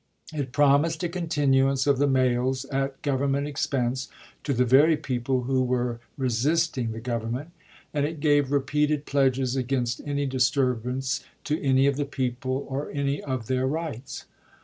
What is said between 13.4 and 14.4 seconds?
their rights.